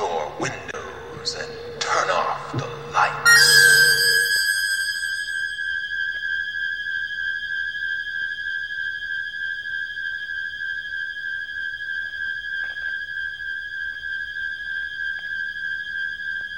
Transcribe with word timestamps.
your 0.00 0.32
windows 0.40 1.36
and 1.38 1.52
turn 1.78 2.08
off 2.08 2.52
the 2.52 2.66
lights. 2.90 3.66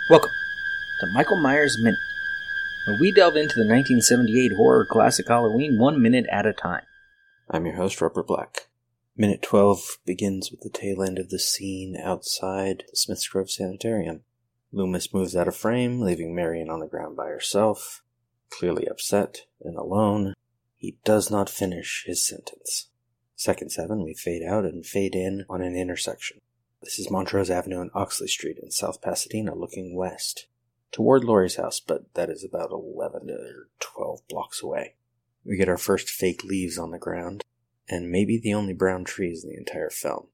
Welcome 0.08 0.30
to 1.00 1.06
Michael 1.08 1.36
Myers 1.36 1.76
Minute, 1.82 1.98
where 2.86 2.96
we 3.00 3.10
delve 3.10 3.34
into 3.34 3.56
the 3.56 3.66
1978 3.66 4.52
horror 4.52 4.84
classic 4.84 5.26
Halloween 5.26 5.78
one 5.78 6.00
minute 6.00 6.26
at 6.30 6.46
a 6.46 6.52
time. 6.52 6.84
I'm 7.50 7.66
your 7.66 7.74
host, 7.74 8.00
Robert 8.00 8.28
Black. 8.28 8.61
Minute 9.14 9.42
12 9.42 9.98
begins 10.06 10.50
with 10.50 10.60
the 10.60 10.70
tail 10.70 11.02
end 11.02 11.18
of 11.18 11.28
the 11.28 11.38
scene 11.38 11.98
outside 12.02 12.84
the 12.88 12.96
Smiths 12.96 13.28
Grove 13.28 13.50
Sanitarium. 13.50 14.22
Loomis 14.72 15.12
moves 15.12 15.36
out 15.36 15.46
of 15.46 15.54
frame, 15.54 16.00
leaving 16.00 16.34
Marion 16.34 16.70
on 16.70 16.80
the 16.80 16.86
ground 16.86 17.14
by 17.14 17.26
herself. 17.26 18.02
Clearly 18.48 18.86
upset 18.86 19.42
and 19.60 19.76
alone, 19.76 20.32
he 20.78 20.96
does 21.04 21.30
not 21.30 21.50
finish 21.50 22.04
his 22.06 22.26
sentence. 22.26 22.88
Second 23.36 23.70
7, 23.70 24.02
we 24.02 24.14
fade 24.14 24.42
out 24.42 24.64
and 24.64 24.86
fade 24.86 25.14
in 25.14 25.44
on 25.46 25.60
an 25.60 25.76
intersection. 25.76 26.40
This 26.80 26.98
is 26.98 27.10
Montrose 27.10 27.50
Avenue 27.50 27.82
and 27.82 27.90
Oxley 27.92 28.28
Street 28.28 28.56
in 28.62 28.70
South 28.70 29.02
Pasadena, 29.02 29.54
looking 29.54 29.94
west 29.94 30.46
toward 30.90 31.22
Laurie's 31.22 31.56
house, 31.56 31.80
but 31.80 32.14
that 32.14 32.30
is 32.30 32.42
about 32.42 32.70
11 32.72 33.28
or 33.28 33.68
12 33.78 34.26
blocks 34.26 34.62
away. 34.62 34.94
We 35.44 35.58
get 35.58 35.68
our 35.68 35.76
first 35.76 36.08
fake 36.08 36.44
leaves 36.44 36.78
on 36.78 36.92
the 36.92 36.98
ground, 36.98 37.44
and 37.88 38.10
maybe 38.10 38.38
the 38.38 38.54
only 38.54 38.72
brown 38.72 39.04
trees 39.04 39.44
in 39.44 39.50
the 39.50 39.56
entire 39.56 39.90
film. 39.90 40.28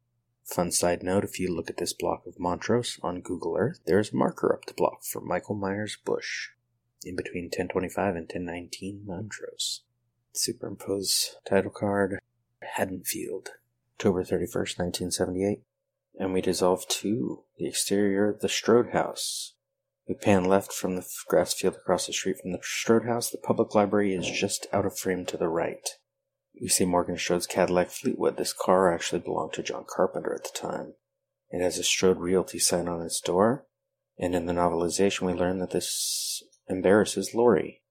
Fun 0.44 0.70
side 0.70 1.02
note 1.02 1.24
if 1.24 1.38
you 1.38 1.54
look 1.54 1.68
at 1.68 1.76
this 1.76 1.92
block 1.92 2.26
of 2.26 2.38
Montrose 2.38 2.98
on 3.02 3.20
Google 3.20 3.56
Earth, 3.58 3.80
there 3.86 3.98
is 3.98 4.12
a 4.12 4.16
marker 4.16 4.52
up 4.52 4.64
the 4.66 4.74
block 4.74 5.04
for 5.04 5.20
Michael 5.20 5.54
Myers 5.54 5.96
Bush 6.04 6.48
in 7.04 7.16
between 7.16 7.44
1025 7.44 8.16
and 8.16 8.24
1019 8.24 9.02
Montrose. 9.06 9.82
Superimpose 10.34 11.36
title 11.48 11.70
card 11.70 12.18
Haddonfield, 12.62 13.50
October 13.96 14.22
31st, 14.22 14.78
1978 14.78 15.62
and 16.18 16.32
we 16.32 16.40
dissolve 16.40 16.86
to 16.88 17.44
the 17.56 17.66
exterior 17.66 18.28
of 18.28 18.40
the 18.40 18.48
Strode 18.48 18.90
House. 18.90 19.54
We 20.08 20.14
pan 20.14 20.44
left 20.44 20.72
from 20.72 20.96
the 20.96 21.06
grass 21.28 21.54
field 21.54 21.76
across 21.76 22.06
the 22.06 22.12
street 22.12 22.38
from 22.42 22.52
the 22.52 22.58
Strode 22.62 23.06
House. 23.06 23.30
The 23.30 23.38
public 23.38 23.74
library 23.74 24.14
is 24.14 24.28
just 24.28 24.66
out 24.72 24.84
of 24.84 24.98
frame 24.98 25.24
to 25.26 25.36
the 25.36 25.48
right. 25.48 25.88
We 26.60 26.68
see 26.68 26.84
Morgan 26.84 27.16
Strode's 27.16 27.46
Cadillac 27.46 27.90
Fleetwood. 27.90 28.36
This 28.36 28.52
car 28.52 28.92
actually 28.92 29.20
belonged 29.20 29.52
to 29.54 29.62
John 29.62 29.84
Carpenter 29.88 30.34
at 30.34 30.42
the 30.42 30.58
time. 30.58 30.94
It 31.50 31.62
has 31.62 31.78
a 31.78 31.84
Strode 31.84 32.18
Realty 32.18 32.58
sign 32.58 32.88
on 32.88 33.00
its 33.00 33.20
door, 33.20 33.66
and 34.18 34.34
in 34.34 34.46
the 34.46 34.52
novelization 34.52 35.22
we 35.22 35.32
learn 35.32 35.58
that 35.58 35.70
this 35.70 36.42
embarrasses 36.68 37.34
Laurie. 37.34 37.82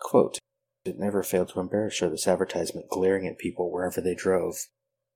Quote, 0.00 0.38
It 0.84 0.98
never 0.98 1.22
failed 1.22 1.50
to 1.50 1.60
embarrass 1.60 1.98
her, 2.00 2.08
this 2.08 2.26
advertisement 2.26 2.88
glaring 2.88 3.26
at 3.26 3.38
people 3.38 3.70
wherever 3.70 4.00
they 4.00 4.14
drove. 4.14 4.68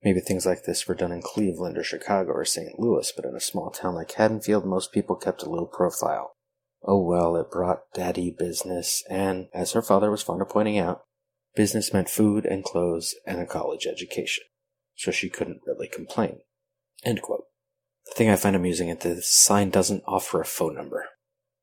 Maybe 0.03 0.21
things 0.21 0.47
like 0.47 0.65
this 0.65 0.87
were 0.87 0.95
done 0.95 1.11
in 1.11 1.23
Cleveland 1.23 1.77
or 1.77 1.83
Chicago 1.83 2.33
or 2.33 2.45
St. 2.45 2.79
Louis, 2.79 3.13
but 3.17 3.25
in 3.25 3.35
a 3.35 3.41
small 3.41 3.71
town 3.71 3.95
like 3.95 4.13
Haddonfield, 4.13 4.65
most 4.65 4.93
people 4.93 5.17
kept 5.17 5.43
a 5.43 5.51
low 5.51 5.67
profile. 5.67 6.37
Oh 6.85 7.03
well, 7.03 7.35
it 7.37 7.51
brought 7.51 7.93
daddy 7.93 8.31
business, 8.31 9.03
and, 9.11 9.49
as 9.53 9.73
her 9.73 9.83
father 9.83 10.11
was 10.11 10.23
fond 10.23 10.41
of 10.41 10.49
pointing 10.49 10.79
out, 10.79 11.03
business 11.59 11.93
meant 11.93 12.09
food 12.09 12.47
and 12.47 12.63
clothes 12.63 13.17
and 13.27 13.41
a 13.41 13.45
college 13.45 13.85
education. 13.85 14.45
So 14.95 15.11
she 15.11 15.29
couldn't 15.29 15.63
really 15.67 15.89
complain. 15.89 16.39
End 17.05 17.21
quote. 17.21 17.47
The 18.07 18.15
thing 18.15 18.31
I 18.31 18.37
find 18.37 18.55
amusing 18.55 18.91
is 18.91 18.99
that 18.99 19.17
the 19.17 19.23
sign 19.23 19.71
doesn't 19.71 20.05
offer 20.07 20.41
a 20.41 20.45
phone 20.45 20.77
number. 20.77 21.07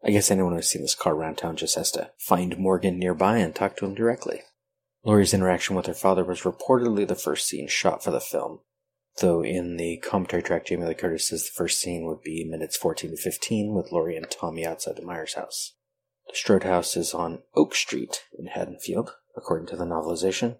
I 0.03 0.11
guess 0.11 0.29
anyone 0.29 0.53
who's 0.53 0.67
seen 0.67 0.81
this 0.81 0.95
car 0.95 1.15
around 1.15 1.37
town 1.37 1.55
just 1.55 1.75
has 1.75 1.91
to 1.91 2.11
find 2.19 2.57
Morgan 2.57 2.99
nearby 2.99 3.37
and 3.37 3.55
talk 3.55 3.77
to 3.77 3.85
him 3.85 3.95
directly. 3.95 4.41
Laurie's 5.05 5.33
interaction 5.33 5.77
with 5.77 5.85
her 5.85 5.93
father 5.93 6.25
was 6.25 6.41
reportedly 6.41 7.07
the 7.07 7.15
first 7.15 7.47
scene 7.47 7.69
shot 7.69 8.03
for 8.03 8.11
the 8.11 8.19
film, 8.19 8.59
though 9.21 9.45
in 9.45 9.77
the 9.77 9.97
commentary 10.03 10.43
track, 10.43 10.65
Jamie 10.65 10.85
Lee 10.85 10.93
Curtis 10.93 11.29
says 11.29 11.45
the 11.45 11.55
first 11.55 11.79
scene 11.79 12.05
would 12.05 12.21
be 12.21 12.43
minutes 12.43 12.75
14 12.75 13.11
to 13.11 13.17
15 13.17 13.73
with 13.73 13.93
Laurie 13.93 14.17
and 14.17 14.29
Tommy 14.29 14.65
outside 14.65 14.97
the 14.97 15.05
Myers 15.05 15.35
house. 15.35 15.75
The 16.27 16.35
Strode 16.35 16.63
house 16.63 16.97
is 16.97 17.13
on 17.13 17.43
Oak 17.55 17.73
Street 17.73 18.23
in 18.37 18.47
Haddonfield, 18.47 19.11
according 19.35 19.67
to 19.67 19.75
the 19.75 19.85
novelization. 19.85 20.57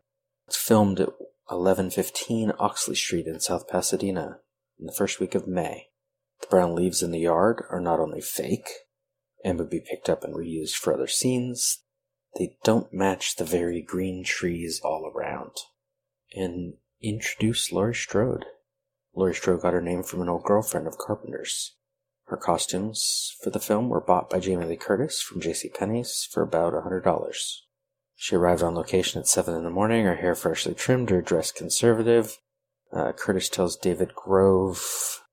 It's 0.47 0.57
filmed 0.57 0.99
at 0.99 1.09
1115 1.47 2.53
Oxley 2.59 2.95
Street 2.95 3.27
in 3.27 3.39
South 3.39 3.67
Pasadena 3.67 4.39
in 4.79 4.85
the 4.85 4.93
first 4.93 5.19
week 5.19 5.35
of 5.35 5.47
May. 5.47 5.87
The 6.41 6.47
brown 6.47 6.75
leaves 6.75 7.01
in 7.01 7.11
the 7.11 7.19
yard 7.19 7.63
are 7.69 7.79
not 7.79 7.99
only 7.99 8.21
fake 8.21 8.69
and 9.43 9.57
would 9.57 9.69
be 9.69 9.79
picked 9.79 10.09
up 10.09 10.23
and 10.23 10.35
reused 10.35 10.75
for 10.75 10.93
other 10.93 11.07
scenes, 11.07 11.83
they 12.37 12.57
don't 12.63 12.93
match 12.93 13.35
the 13.35 13.45
very 13.45 13.81
green 13.81 14.23
trees 14.23 14.81
all 14.83 15.11
around. 15.15 15.51
And 16.33 16.73
introduce 17.01 17.71
Laurie 17.71 17.95
Strode. 17.95 18.45
Laurie 19.15 19.35
Strode 19.35 19.61
got 19.61 19.73
her 19.73 19.81
name 19.81 20.03
from 20.03 20.21
an 20.21 20.29
old 20.29 20.43
girlfriend 20.43 20.87
of 20.87 20.97
Carpenter's. 20.97 21.75
Her 22.25 22.37
costumes 22.37 23.35
for 23.41 23.51
the 23.51 23.59
film 23.59 23.87
were 23.87 24.01
bought 24.01 24.29
by 24.29 24.39
Jamie 24.39 24.65
Lee 24.65 24.75
Curtis 24.75 25.21
from 25.21 25.39
J.C. 25.39 25.69
Penney's 25.69 26.27
for 26.29 26.41
about 26.41 26.73
a 26.73 26.81
$100. 26.81 27.33
She 28.15 28.35
arrived 28.35 28.63
on 28.63 28.75
location 28.75 29.19
at 29.19 29.27
7 29.27 29.53
in 29.53 29.63
the 29.63 29.69
morning, 29.69 30.05
her 30.05 30.15
hair 30.15 30.35
freshly 30.35 30.73
trimmed, 30.73 31.09
her 31.09 31.21
dress 31.21 31.51
conservative. 31.51 32.39
Uh, 32.91 33.11
Curtis 33.11 33.49
tells 33.49 33.75
David 33.75 34.15
Grove, 34.15 35.23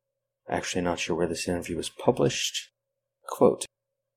actually 0.48 0.82
not 0.82 0.98
sure 0.98 1.16
where 1.16 1.28
this 1.28 1.46
interview 1.46 1.76
was 1.76 1.88
published, 1.88 2.70
quote, 3.26 3.66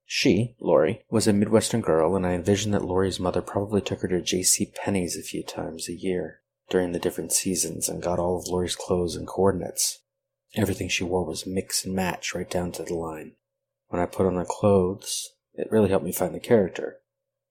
she, 0.07 0.55
Laurie, 0.59 1.03
was 1.09 1.27
a 1.27 1.33
Midwestern 1.33 1.81
girl, 1.81 2.15
and 2.15 2.27
I 2.27 2.33
envisioned 2.33 2.73
that 2.75 2.85
Laurie's 2.85 3.19
mother 3.19 3.41
probably 3.41 3.81
took 3.81 4.01
her 4.01 4.07
to 4.07 4.21
J.C. 4.21 4.71
Penney's 4.75 5.17
a 5.17 5.23
few 5.23 5.43
times 5.43 5.89
a 5.89 5.93
year 5.93 6.41
during 6.69 6.91
the 6.91 6.99
different 6.99 7.31
seasons 7.31 7.89
and 7.89 8.03
got 8.03 8.19
all 8.19 8.37
of 8.37 8.47
Laurie's 8.47 8.75
clothes 8.75 9.15
and 9.15 9.27
coordinates. 9.27 9.99
Everything 10.55 10.89
she 10.89 11.03
wore 11.03 11.25
was 11.25 11.47
mix 11.47 11.85
and 11.85 11.95
match 11.95 12.35
right 12.35 12.49
down 12.49 12.71
to 12.73 12.83
the 12.83 12.93
line. 12.93 13.33
When 13.87 14.01
I 14.01 14.05
put 14.05 14.25
on 14.25 14.35
the 14.35 14.45
clothes, 14.45 15.31
it 15.55 15.71
really 15.71 15.89
helped 15.89 16.05
me 16.05 16.11
find 16.11 16.33
the 16.33 16.39
character. 16.39 16.99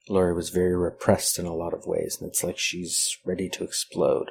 Laurie 0.08 0.34
was 0.34 0.50
very 0.50 0.76
repressed 0.76 1.38
in 1.38 1.46
a 1.46 1.54
lot 1.54 1.72
of 1.72 1.86
ways, 1.86 2.18
and 2.20 2.28
it's 2.28 2.44
like 2.44 2.58
she's 2.58 3.18
ready 3.24 3.48
to 3.48 3.64
explode. 3.64 4.30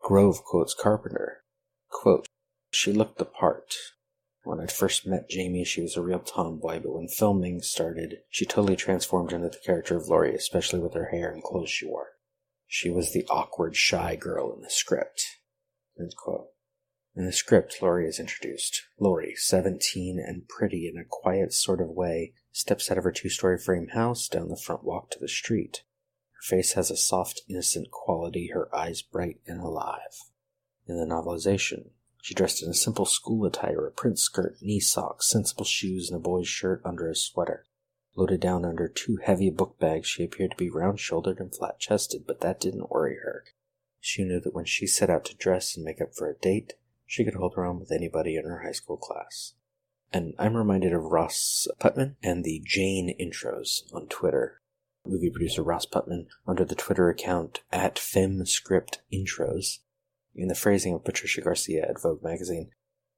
Grove 0.00 0.42
quotes 0.44 0.74
Carpenter. 0.74 1.42
Quote, 1.90 2.26
she 2.70 2.92
looked 2.92 3.18
the 3.18 3.24
part, 3.24 3.74
when 4.48 4.60
I 4.60 4.66
first 4.66 5.06
met 5.06 5.28
Jamie, 5.28 5.62
she 5.62 5.82
was 5.82 5.94
a 5.94 6.00
real 6.00 6.20
tomboy, 6.20 6.80
but 6.80 6.94
when 6.94 7.06
filming 7.06 7.60
started, 7.60 8.20
she 8.30 8.46
totally 8.46 8.76
transformed 8.76 9.30
into 9.30 9.50
the 9.50 9.58
character 9.58 9.94
of 9.94 10.08
Laurie, 10.08 10.34
especially 10.34 10.80
with 10.80 10.94
her 10.94 11.10
hair 11.10 11.30
and 11.30 11.42
clothes 11.42 11.68
she 11.68 11.84
wore. 11.84 12.12
She 12.66 12.88
was 12.88 13.12
the 13.12 13.26
awkward, 13.28 13.76
shy 13.76 14.16
girl 14.16 14.54
in 14.54 14.62
the 14.62 14.70
script. 14.70 15.22
In 17.18 17.26
the 17.26 17.32
script, 17.32 17.82
Laurie 17.82 18.06
is 18.06 18.20
introduced. 18.20 18.86
Laurie, 19.00 19.34
17 19.34 20.20
and 20.24 20.46
pretty 20.46 20.86
in 20.86 20.96
a 20.96 21.04
quiet 21.04 21.52
sort 21.52 21.80
of 21.80 21.88
way, 21.88 22.32
steps 22.52 22.92
out 22.92 22.96
of 22.96 23.02
her 23.02 23.10
two 23.10 23.28
story 23.28 23.58
frame 23.58 23.88
house 23.88 24.28
down 24.28 24.50
the 24.50 24.56
front 24.56 24.84
walk 24.84 25.10
to 25.10 25.18
the 25.18 25.26
street. 25.26 25.82
Her 26.30 26.42
face 26.42 26.74
has 26.74 26.92
a 26.92 26.96
soft, 26.96 27.42
innocent 27.50 27.90
quality, 27.90 28.50
her 28.54 28.72
eyes 28.72 29.02
bright 29.02 29.40
and 29.48 29.60
alive. 29.60 30.30
In 30.86 30.96
the 30.96 31.12
novelization, 31.12 31.90
she 32.22 32.34
dressed 32.34 32.62
in 32.62 32.70
a 32.70 32.74
simple 32.74 33.04
school 33.04 33.44
attire, 33.44 33.84
a 33.84 33.90
print 33.90 34.20
skirt, 34.20 34.56
knee 34.60 34.78
socks, 34.78 35.26
sensible 35.26 35.64
shoes, 35.64 36.08
and 36.08 36.18
a 36.18 36.22
boy's 36.22 36.46
shirt 36.46 36.80
under 36.84 37.10
a 37.10 37.16
sweater. 37.16 37.66
Loaded 38.14 38.38
down 38.38 38.64
under 38.64 38.86
two 38.86 39.16
heavy 39.16 39.50
book 39.50 39.76
bags, 39.80 40.06
she 40.06 40.22
appeared 40.22 40.52
to 40.52 40.56
be 40.56 40.70
round 40.70 41.00
shouldered 41.00 41.40
and 41.40 41.52
flat 41.52 41.80
chested, 41.80 42.28
but 42.28 42.42
that 42.42 42.60
didn't 42.60 42.92
worry 42.92 43.16
her. 43.24 43.42
She 43.98 44.22
knew 44.22 44.38
that 44.38 44.54
when 44.54 44.66
she 44.66 44.86
set 44.86 45.10
out 45.10 45.24
to 45.24 45.36
dress 45.36 45.74
and 45.74 45.84
make 45.84 46.00
up 46.00 46.14
for 46.14 46.30
a 46.30 46.38
date, 46.38 46.74
she 47.08 47.24
could 47.24 47.34
hold 47.34 47.54
her 47.56 47.64
own 47.64 47.80
with 47.80 47.90
anybody 47.90 48.36
in 48.36 48.44
her 48.44 48.62
high 48.62 48.72
school 48.72 48.98
class. 48.98 49.54
And 50.12 50.34
I'm 50.38 50.56
reminded 50.56 50.92
of 50.92 51.04
Ross 51.04 51.66
Putman 51.80 52.16
and 52.22 52.44
the 52.44 52.62
Jane 52.64 53.16
intros 53.18 53.82
on 53.92 54.06
Twitter. 54.08 54.60
Movie 55.06 55.30
producer 55.30 55.62
Ross 55.62 55.86
Putman, 55.86 56.26
under 56.46 56.66
the 56.66 56.74
Twitter 56.74 57.08
account 57.08 57.62
at 57.72 57.96
FemScriptIntros, 57.96 59.78
in 60.34 60.48
the 60.48 60.54
phrasing 60.54 60.94
of 60.94 61.04
Patricia 61.04 61.40
Garcia 61.40 61.86
at 61.88 62.00
Vogue 62.00 62.22
magazine, 62.22 62.70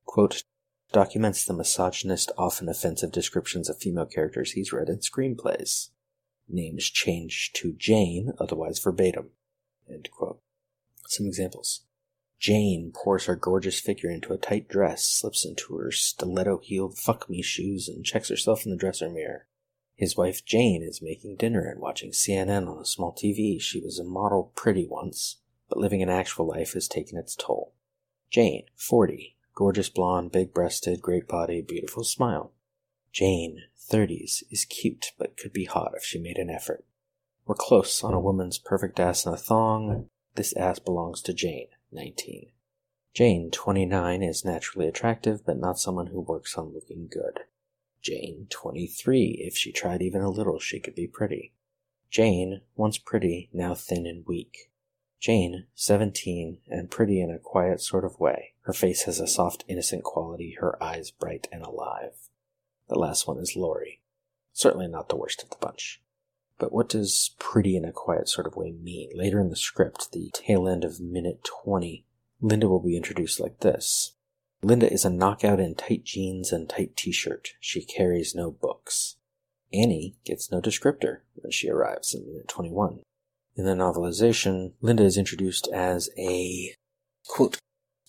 quote, 0.04 0.44
documents 0.92 1.44
the 1.44 1.52
misogynist, 1.52 2.30
often 2.38 2.68
offensive 2.68 3.10
descriptions 3.10 3.68
of 3.68 3.78
female 3.78 4.06
characters 4.06 4.52
he's 4.52 4.72
read 4.72 4.88
in 4.88 4.98
screenplays. 4.98 5.88
Names 6.48 6.84
changed 6.84 7.56
to 7.56 7.72
Jane, 7.72 8.32
otherwise 8.38 8.78
verbatim. 8.78 9.30
Some 11.08 11.26
examples. 11.26 11.82
Jane 12.40 12.90
pours 12.92 13.26
her 13.26 13.36
gorgeous 13.36 13.78
figure 13.78 14.10
into 14.10 14.32
a 14.32 14.38
tight 14.38 14.68
dress, 14.68 15.04
slips 15.04 15.44
into 15.44 15.76
her 15.76 15.92
stiletto 15.92 16.58
heeled 16.58 16.98
fuck 16.98 17.30
me 17.30 17.42
shoes, 17.42 17.88
and 17.88 18.04
checks 18.04 18.30
herself 18.30 18.64
in 18.64 18.72
the 18.72 18.76
dresser 18.76 19.08
mirror. 19.08 19.46
His 19.94 20.16
wife 20.16 20.44
Jane 20.44 20.82
is 20.82 21.00
making 21.00 21.36
dinner 21.36 21.68
and 21.68 21.78
watching 21.78 22.10
CNN 22.10 22.66
on 22.66 22.80
a 22.80 22.86
small 22.86 23.14
TV. 23.14 23.60
She 23.60 23.80
was 23.80 23.98
a 23.98 24.04
model 24.04 24.50
pretty 24.56 24.88
once 24.88 25.36
but 25.70 25.78
living 25.78 26.02
an 26.02 26.10
actual 26.10 26.46
life 26.46 26.74
has 26.74 26.88
taken 26.88 27.16
its 27.16 27.36
toll. 27.36 27.72
Jane, 28.28 28.64
40, 28.74 29.36
Gorgeous 29.54 29.88
blonde, 29.88 30.32
big 30.32 30.54
breasted, 30.54 31.02
great 31.02 31.28
body, 31.28 31.60
beautiful 31.60 32.02
smile. 32.02 32.52
Jane, 33.12 33.64
30s, 33.90 34.42
is 34.50 34.64
cute 34.64 35.12
but 35.18 35.36
could 35.36 35.52
be 35.52 35.64
hot 35.66 35.92
if 35.96 36.02
she 36.02 36.18
made 36.18 36.38
an 36.38 36.48
effort. 36.48 36.84
We're 37.46 37.56
close 37.56 38.02
on 38.02 38.14
a 38.14 38.20
woman's 38.20 38.58
perfect 38.58 38.98
ass 38.98 39.26
in 39.26 39.32
a 39.32 39.36
thong. 39.36 40.08
This 40.34 40.56
ass 40.56 40.78
belongs 40.78 41.20
to 41.22 41.34
Jane, 41.34 41.68
19. 41.92 42.50
Jane, 43.12 43.50
29, 43.50 44.22
is 44.22 44.44
naturally 44.44 44.86
attractive 44.86 45.44
but 45.44 45.58
not 45.58 45.78
someone 45.78 46.08
who 46.08 46.20
works 46.20 46.56
on 46.56 46.72
looking 46.72 47.08
good. 47.10 47.40
Jane, 48.02 48.46
23, 48.50 49.42
if 49.44 49.56
she 49.56 49.72
tried 49.72 50.00
even 50.00 50.22
a 50.22 50.30
little, 50.30 50.58
she 50.58 50.80
could 50.80 50.94
be 50.94 51.06
pretty. 51.06 51.52
Jane, 52.10 52.62
once 52.76 52.98
pretty, 52.98 53.50
now 53.52 53.74
thin 53.74 54.06
and 54.06 54.24
weak. 54.26 54.70
Jane, 55.20 55.66
17, 55.74 56.58
and 56.68 56.90
pretty 56.90 57.20
in 57.20 57.30
a 57.30 57.38
quiet 57.38 57.80
sort 57.80 58.04
of 58.04 58.18
way. 58.18 58.54
Her 58.62 58.72
face 58.72 59.02
has 59.02 59.20
a 59.20 59.26
soft, 59.26 59.64
innocent 59.68 60.02
quality, 60.02 60.56
her 60.60 60.82
eyes 60.82 61.10
bright 61.10 61.46
and 61.52 61.62
alive. 61.62 62.28
The 62.88 62.98
last 62.98 63.28
one 63.28 63.38
is 63.38 63.54
Laurie. 63.54 64.00
Certainly 64.52 64.88
not 64.88 65.08
the 65.08 65.16
worst 65.16 65.42
of 65.42 65.50
the 65.50 65.58
bunch. 65.60 66.00
But 66.60 66.72
what 66.72 66.90
does 66.90 67.34
pretty 67.38 67.74
in 67.74 67.86
a 67.86 67.90
quiet 67.90 68.28
sort 68.28 68.46
of 68.46 68.54
way 68.54 68.70
mean? 68.70 69.10
Later 69.14 69.40
in 69.40 69.48
the 69.48 69.56
script, 69.56 70.12
the 70.12 70.30
tail 70.34 70.68
end 70.68 70.84
of 70.84 71.00
minute 71.00 71.42
20, 71.64 72.04
Linda 72.42 72.68
will 72.68 72.82
be 72.82 72.98
introduced 72.98 73.40
like 73.40 73.60
this. 73.60 74.12
Linda 74.62 74.92
is 74.92 75.06
a 75.06 75.10
knockout 75.10 75.58
in 75.58 75.74
tight 75.74 76.04
jeans 76.04 76.52
and 76.52 76.68
tight 76.68 76.96
t-shirt. 76.96 77.54
She 77.60 77.82
carries 77.82 78.34
no 78.34 78.50
books. 78.50 79.16
Annie 79.72 80.16
gets 80.24 80.52
no 80.52 80.60
descriptor 80.60 81.20
when 81.34 81.50
she 81.50 81.70
arrives 81.70 82.12
in 82.12 82.26
minute 82.26 82.48
21. 82.48 83.00
In 83.56 83.64
the 83.64 83.72
novelization, 83.72 84.72
Linda 84.82 85.04
is 85.04 85.16
introduced 85.16 85.66
as 85.68 86.10
a, 86.18 86.74
quote, 87.26 87.56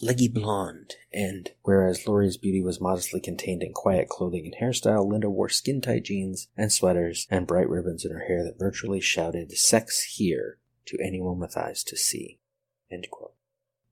leggy 0.01 0.27
blonde, 0.27 0.95
and 1.13 1.51
whereas 1.62 2.07
Laurie's 2.07 2.38
beauty 2.38 2.62
was 2.62 2.81
modestly 2.81 3.19
contained 3.19 3.62
in 3.62 3.74
quiet 3.74 4.09
clothing 4.09 4.45
and 4.45 4.56
hairstyle, 4.62 5.07
Linda 5.07 5.30
wore 5.30 5.50
skin 5.50 5.81
tight 5.81 6.03
jeans 6.03 6.48
and 6.57 6.71
sweaters 6.71 7.27
and 7.30 7.48
bright 7.48 7.69
ribbons 7.69 8.03
in 8.03 8.12
her 8.12 8.25
hair 8.25 8.44
that 8.44 8.59
virtually 8.59 9.00
shouted, 9.00 9.51
Sex 9.51 10.15
here 10.15 10.57
to 10.86 10.98
anyone 11.00 11.39
with 11.39 11.57
eyes 11.57 11.83
to 11.83 11.95
see. 11.95 12.39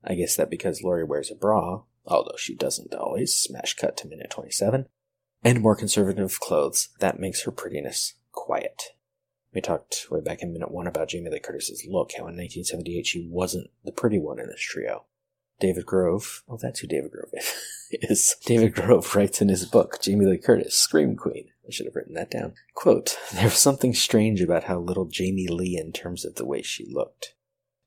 I 0.02 0.14
guess 0.14 0.36
that 0.36 0.50
because 0.50 0.82
Laurie 0.82 1.04
wears 1.04 1.30
a 1.30 1.34
bra, 1.34 1.82
although 2.04 2.36
she 2.36 2.54
doesn't 2.54 2.94
always, 2.94 3.34
smash 3.34 3.74
cut 3.74 3.96
to 3.98 4.08
minute 4.08 4.30
27, 4.30 4.86
and 5.44 5.60
more 5.60 5.76
conservative 5.76 6.40
clothes, 6.40 6.88
that 6.98 7.18
makes 7.18 7.44
her 7.44 7.50
prettiness 7.50 8.14
quiet. 8.32 8.94
We 9.54 9.60
talked 9.60 10.06
way 10.10 10.20
back 10.20 10.42
in 10.42 10.52
minute 10.52 10.70
one 10.70 10.86
about 10.86 11.08
Jamie 11.08 11.30
Lee 11.30 11.40
Curtis's 11.40 11.86
look, 11.88 12.12
how 12.12 12.28
in 12.28 12.36
1978 12.36 13.06
she 13.06 13.28
wasn't 13.28 13.70
the 13.84 13.92
pretty 13.92 14.18
one 14.18 14.38
in 14.38 14.46
this 14.46 14.60
trio. 14.60 15.06
David 15.60 15.86
Grove, 15.86 16.42
oh, 16.48 16.58
that's 16.60 16.80
who 16.80 16.86
David 16.86 17.12
Grove 17.12 17.32
is. 17.90 18.36
David 18.44 18.74
Grove 18.74 19.14
writes 19.14 19.40
in 19.40 19.48
his 19.48 19.66
book, 19.66 20.00
Jamie 20.00 20.26
Lee 20.26 20.38
Curtis, 20.38 20.76
Scream 20.76 21.16
Queen. 21.16 21.50
I 21.66 21.70
should 21.70 21.86
have 21.86 21.94
written 21.94 22.14
that 22.14 22.30
down. 22.30 22.54
Quote, 22.74 23.16
There 23.32 23.44
was 23.44 23.58
something 23.58 23.94
strange 23.94 24.40
about 24.40 24.64
how 24.64 24.80
little 24.80 25.04
Jamie 25.04 25.46
Lee 25.46 25.78
in 25.80 25.92
terms 25.92 26.24
of 26.24 26.34
the 26.34 26.44
way 26.44 26.62
she 26.62 26.84
looked. 26.90 27.34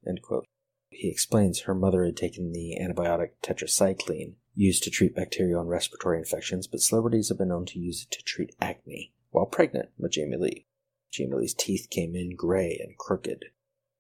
End 0.07 0.21
quote. 0.21 0.45
He 0.89 1.09
explains 1.09 1.61
her 1.61 1.73
mother 1.73 2.05
had 2.05 2.15
taken 2.15 2.51
the 2.51 2.77
antibiotic 2.79 3.31
tetracycline 3.43 4.35
used 4.55 4.83
to 4.83 4.91
treat 4.91 5.15
bacterial 5.15 5.61
and 5.61 5.69
respiratory 5.69 6.19
infections, 6.19 6.67
but 6.67 6.79
celebrities 6.79 7.29
have 7.29 7.39
been 7.39 7.49
known 7.49 7.65
to 7.65 7.79
use 7.79 8.03
it 8.03 8.11
to 8.11 8.23
treat 8.23 8.55
acne 8.61 9.13
while 9.31 9.45
pregnant 9.45 9.89
with 9.97 10.11
Jamie 10.11 10.37
Lee. 10.37 10.67
Jamie 11.11 11.35
Lee's 11.35 11.53
teeth 11.53 11.87
came 11.89 12.15
in 12.15 12.35
gray 12.35 12.79
and 12.81 12.97
crooked. 12.97 13.45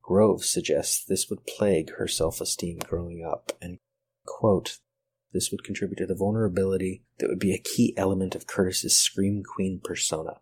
Grove 0.03 0.43
suggests 0.43 1.03
this 1.03 1.29
would 1.29 1.45
plague 1.47 1.91
her 1.95 2.07
self 2.07 2.41
esteem 2.41 2.77
growing 2.79 3.25
up, 3.25 3.53
and, 3.61 3.79
quote, 4.25 4.79
this 5.31 5.49
would 5.49 5.63
contribute 5.63 5.97
to 5.97 6.05
the 6.05 6.13
vulnerability 6.13 7.03
that 7.17 7.29
would 7.29 7.39
be 7.39 7.53
a 7.53 7.57
key 7.57 7.93
element 7.97 8.35
of 8.35 8.45
Curtis's 8.45 8.95
Scream 8.95 9.43
Queen 9.43 9.79
persona. 9.81 10.41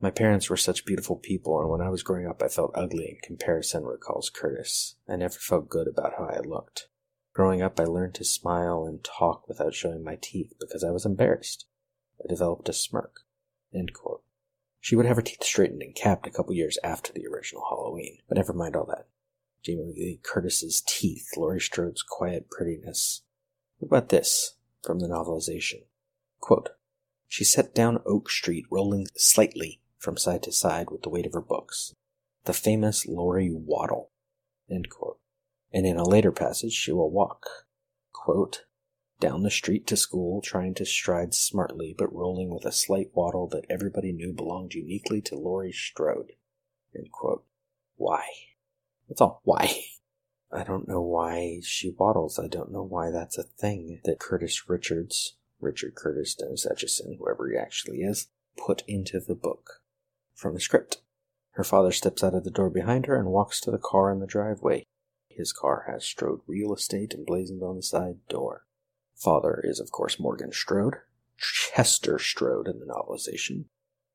My 0.00 0.10
parents 0.10 0.50
were 0.50 0.58
such 0.58 0.84
beautiful 0.84 1.16
people, 1.16 1.58
and 1.60 1.70
when 1.70 1.80
I 1.80 1.88
was 1.88 2.02
growing 2.02 2.26
up, 2.26 2.42
I 2.42 2.48
felt 2.48 2.72
ugly 2.74 3.08
in 3.08 3.16
comparison, 3.22 3.84
recalls 3.84 4.28
Curtis. 4.28 4.96
I 5.08 5.16
never 5.16 5.38
felt 5.38 5.70
good 5.70 5.88
about 5.88 6.14
how 6.18 6.24
I 6.24 6.40
looked. 6.40 6.88
Growing 7.32 7.62
up, 7.62 7.78
I 7.78 7.84
learned 7.84 8.14
to 8.16 8.24
smile 8.24 8.86
and 8.86 9.02
talk 9.04 9.48
without 9.48 9.74
showing 9.74 10.02
my 10.02 10.18
teeth 10.20 10.52
because 10.60 10.82
I 10.82 10.90
was 10.90 11.06
embarrassed. 11.06 11.66
I 12.22 12.28
developed 12.28 12.68
a 12.68 12.72
smirk. 12.72 13.20
End 13.72 13.92
quote. 13.94 14.22
She 14.80 14.94
would 14.94 15.06
have 15.06 15.16
her 15.16 15.22
teeth 15.22 15.42
straightened 15.42 15.82
and 15.82 15.94
capped 15.94 16.26
a 16.26 16.30
couple 16.30 16.54
years 16.54 16.78
after 16.84 17.12
the 17.12 17.26
original 17.26 17.64
Halloween, 17.68 18.18
but 18.28 18.36
never 18.36 18.52
mind 18.52 18.76
all 18.76 18.86
that. 18.86 19.08
Jamie 19.62 19.92
Lee 19.96 20.20
Curtis's 20.22 20.82
teeth, 20.86 21.30
Laurie 21.36 21.60
Strode's 21.60 22.02
quiet 22.02 22.48
prettiness. 22.50 23.22
What 23.78 23.88
about 23.88 24.08
this 24.10 24.56
from 24.84 25.00
the 25.00 25.08
novelization? 25.08 25.86
Quote, 26.38 26.70
she 27.26 27.42
set 27.42 27.74
down 27.74 28.02
Oak 28.06 28.30
Street, 28.30 28.66
rolling 28.70 29.08
slightly 29.16 29.80
from 29.98 30.16
side 30.16 30.44
to 30.44 30.52
side 30.52 30.90
with 30.90 31.02
the 31.02 31.08
weight 31.08 31.26
of 31.26 31.32
her 31.32 31.40
books. 31.40 31.92
The 32.44 32.52
famous 32.52 33.06
Laurie 33.06 33.52
Waddle. 33.52 34.12
And 34.68 34.86
in 35.72 35.96
a 35.96 36.04
later 36.08 36.30
passage, 36.30 36.72
she 36.72 36.92
will 36.92 37.10
walk. 37.10 37.46
Quote, 38.12 38.65
down 39.20 39.42
the 39.42 39.50
street 39.50 39.86
to 39.86 39.96
school, 39.96 40.40
trying 40.40 40.74
to 40.74 40.84
stride 40.84 41.34
smartly, 41.34 41.94
but 41.96 42.12
rolling 42.14 42.50
with 42.50 42.64
a 42.64 42.72
slight 42.72 43.10
waddle 43.14 43.48
that 43.48 43.64
everybody 43.70 44.12
knew 44.12 44.32
belonged 44.32 44.74
uniquely 44.74 45.20
to 45.22 45.36
Laurie 45.36 45.72
Strode. 45.72 46.32
Why? 47.96 48.24
That's 49.08 49.20
all. 49.20 49.40
Why? 49.44 49.74
I 50.52 50.62
don't 50.62 50.88
know 50.88 51.02
why 51.02 51.60
she 51.62 51.94
waddles. 51.98 52.38
I 52.38 52.46
don't 52.46 52.72
know 52.72 52.82
why 52.82 53.10
that's 53.10 53.38
a 53.38 53.42
thing 53.42 54.00
that 54.04 54.20
Curtis 54.20 54.68
Richards, 54.68 55.36
Richard 55.60 55.94
Curtis 55.94 56.34
Dennis 56.34 56.66
Etchison, 56.66 57.18
whoever 57.18 57.50
he 57.50 57.56
actually 57.56 57.98
is, 57.98 58.28
put 58.56 58.82
into 58.86 59.20
the 59.20 59.34
book. 59.34 59.80
From 60.34 60.54
the 60.54 60.60
script. 60.60 60.98
Her 61.52 61.64
father 61.64 61.90
steps 61.90 62.22
out 62.22 62.34
of 62.34 62.44
the 62.44 62.50
door 62.50 62.68
behind 62.68 63.06
her 63.06 63.18
and 63.18 63.28
walks 63.28 63.60
to 63.62 63.70
the 63.70 63.78
car 63.78 64.12
in 64.12 64.20
the 64.20 64.26
driveway. 64.26 64.84
His 65.30 65.52
car 65.52 65.86
has 65.90 66.04
Strode 66.04 66.40
Real 66.46 66.74
Estate 66.74 67.14
emblazoned 67.14 67.62
on 67.62 67.76
the 67.76 67.82
side 67.82 68.18
door. 68.28 68.65
Father 69.16 69.60
is, 69.64 69.80
of 69.80 69.90
course, 69.90 70.20
Morgan 70.20 70.52
Strode, 70.52 70.96
Chester 71.38 72.18
Strode 72.18 72.68
in 72.68 72.78
the 72.78 72.86
novelization, 72.86 73.64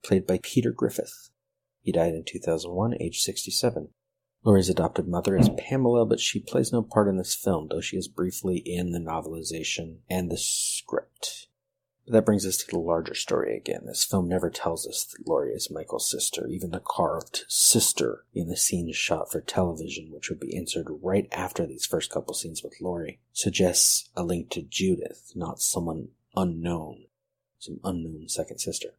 played 0.04 0.26
by 0.26 0.40
Peter 0.42 0.72
Griffith. 0.72 1.30
He 1.82 1.92
died 1.92 2.14
in 2.14 2.24
2001, 2.26 2.96
age 3.02 3.20
67. 3.20 3.90
Laurie's 4.44 4.70
adopted 4.70 5.08
mother 5.08 5.38
is 5.38 5.50
Pamela, 5.58 6.06
but 6.06 6.20
she 6.20 6.40
plays 6.40 6.72
no 6.72 6.82
part 6.82 7.08
in 7.08 7.18
this 7.18 7.36
film, 7.36 7.68
though 7.70 7.82
she 7.82 7.98
is 7.98 8.08
briefly 8.08 8.58
in 8.58 8.92
the 8.92 9.00
novelization 9.00 9.98
and 10.10 10.32
the 10.32 10.38
script. 10.38 11.48
But 12.06 12.14
that 12.14 12.26
brings 12.26 12.46
us 12.46 12.58
to 12.58 12.68
the 12.68 12.80
larger 12.80 13.14
story 13.14 13.56
again. 13.56 13.82
This 13.86 14.04
film 14.04 14.28
never 14.28 14.50
tells 14.50 14.88
us 14.88 15.06
that 15.06 15.28
Laurie 15.28 15.54
is 15.54 15.70
Michael's 15.70 16.10
sister. 16.10 16.48
Even 16.48 16.72
the 16.72 16.82
carved 16.84 17.46
sister 17.48 18.26
in 18.34 18.48
the 18.48 18.58
scene 18.58 18.92
shot 18.92 19.32
for 19.32 19.40
television, 19.40 20.12
which 20.12 20.30
would 20.30 20.40
be 20.40 20.56
inserted 20.56 20.98
right 21.02 21.28
after 21.32 21.66
these 21.66 21.86
first 21.86 22.10
couple 22.10 22.34
scenes 22.34 22.64
with 22.64 22.82
Laurie, 22.82 23.20
suggests 23.34 24.10
a 24.16 24.24
link 24.24 24.50
to 24.50 24.62
Judith, 24.62 25.32
not 25.36 25.62
someone 25.62 26.10
unknown. 26.36 27.06
Some 27.60 27.80
unknown 27.84 28.28
second 28.28 28.58
sister. 28.58 28.96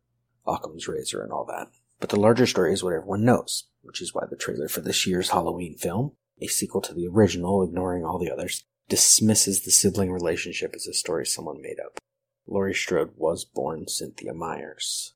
Occam's 0.47 0.87
razor 0.87 1.23
and 1.23 1.33
all 1.33 1.45
that. 1.47 1.69
But 1.99 2.11
the 2.11 2.21
larger 2.21 2.47
story 2.47 2.73
is 2.73 2.83
what 2.83 2.95
everyone 2.95 3.25
knows, 3.25 3.65
which 3.83 4.01
is 4.01 4.15
why 4.15 4.25
the 4.29 4.37
trailer 4.37 4.69
for 4.69 4.81
this 4.81 5.07
year's 5.07 5.31
Halloween 5.31 5.77
film, 5.77 6.13
a 6.41 6.47
sequel 6.47 6.81
to 6.83 6.95
the 6.95 7.09
original, 7.09 7.63
ignoring 7.63 8.05
all 8.05 8.19
the 8.19 8.31
others, 8.31 8.65
dismisses 8.89 9.63
the 9.63 9.71
sibling 9.71 10.13
relationship 10.13 10.73
as 10.75 10.87
a 10.87 10.93
story 10.93 11.27
someone 11.27 11.63
made 11.63 11.79
up. 11.85 11.99
Laurie 12.47 12.75
Strode 12.75 13.13
was 13.17 13.45
born 13.45 13.89
Cynthia 13.89 14.35
Myers. 14.35 15.15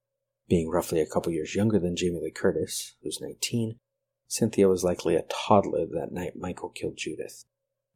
Being 0.48 0.68
roughly 0.70 1.00
a 1.00 1.06
couple 1.06 1.32
years 1.32 1.54
younger 1.54 1.78
than 1.78 1.96
Jamie 1.96 2.20
Lee 2.22 2.30
Curtis, 2.30 2.94
who's 3.02 3.20
19, 3.20 3.78
Cynthia 4.28 4.68
was 4.68 4.84
likely 4.84 5.16
a 5.16 5.24
toddler 5.28 5.86
that 5.86 6.12
night 6.12 6.36
Michael 6.36 6.68
killed 6.68 6.96
Judith. 6.96 7.44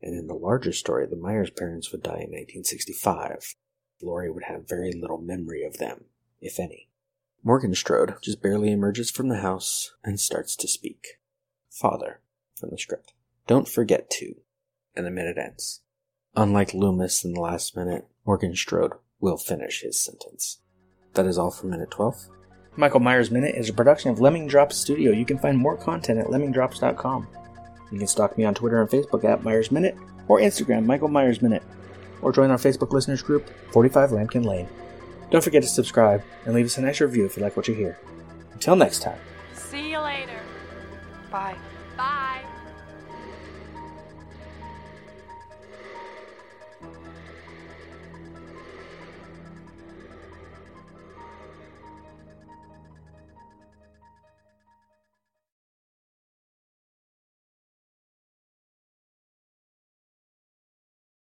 And 0.03 0.19
in 0.19 0.27
the 0.27 0.35
larger 0.35 0.73
story, 0.73 1.07
the 1.07 1.17
Myers 1.17 1.51
parents 1.51 1.93
would 1.93 2.03
die 2.03 2.23
in 2.23 2.31
1965. 2.31 3.55
Laurie 4.03 4.31
would 4.31 4.45
have 4.45 4.69
very 4.69 4.93
little 4.93 5.21
memory 5.21 5.63
of 5.63 5.79
them, 5.79 6.07
if 6.41 6.59
any. 6.59 6.89
Morgan 7.43 7.75
Strode 7.75 8.17
just 8.23 8.43
barely 8.43 8.71
emerges 8.71 9.11
from 9.11 9.29
the 9.29 9.41
house 9.41 9.95
and 10.05 10.19
starts 10.19 10.57
to 10.57 10.69
speak. 10.69 11.19
Father, 11.71 12.21
from 12.55 12.71
the 12.71 12.79
script. 12.79 13.13
Don't 13.47 13.69
forget 13.69 14.11
to. 14.11 14.35
And 14.95 15.07
the 15.07 15.11
minute 15.11 15.39
ends. 15.39 15.81
Unlike 16.37 16.75
Loomis 16.75 17.25
in 17.25 17.35
the 17.35 17.41
last 17.41 17.77
minute, 17.77 18.07
Morgan 18.27 18.55
Strode 18.55 18.93
will 19.21 19.37
finish 19.37 19.83
his 19.83 20.03
sentence. 20.03 20.61
That 21.15 21.27
is 21.27 21.39
all 21.39 21.51
for 21.51 21.67
Minute 21.67 21.91
12. 21.91 22.29
Michael 22.77 23.01
Myers 23.01 23.31
Minute 23.31 23.57
is 23.57 23.69
a 23.69 23.75
production 23.75 24.11
of 24.11 24.21
Lemming 24.21 24.47
Drops 24.47 24.77
Studio. 24.77 25.13
You 25.13 25.25
can 25.25 25.39
find 25.39 25.59
more 25.59 25.77
content 25.77 26.21
at 26.21 26.27
lemmingdrops.com. 26.27 27.27
You 27.91 27.99
can 27.99 28.07
stalk 28.07 28.39
me 28.39 28.45
on 28.45 28.55
Twitter 28.55 28.81
and 28.81 28.89
Facebook 28.89 29.25
at 29.25 29.43
Myers 29.43 29.73
Minute, 29.73 29.97
or 30.29 30.39
Instagram, 30.39 30.87
Michael 30.87 31.09
Myers 31.09 31.43
Minute, 31.43 31.65
or 32.23 32.33
join 32.33 32.51
our 32.51 32.57
Facebook 32.57 32.93
listeners 32.93 33.23
group, 33.23 33.51
45 33.73 34.11
Lampkin 34.11 34.45
Lane. 34.45 34.69
Don't 35.31 35.43
forget 35.43 35.63
to 35.63 35.69
subscribe 35.69 36.23
and 36.45 36.55
leave 36.55 36.67
us 36.67 36.79
a 36.79 36.81
nice 36.81 37.01
review 37.01 37.27
if 37.27 37.37
you 37.37 37.43
like 37.43 37.57
what 37.57 37.69
you 37.69 37.75
hear. 37.75 37.99
Until 38.53 38.77
next 38.77 39.03
time. 39.03 39.19
See 39.55 39.91
you 39.91 39.99
later. 39.99 40.41
Bye. 41.31 41.57